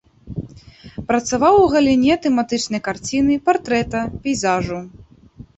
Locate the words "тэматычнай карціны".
2.23-3.39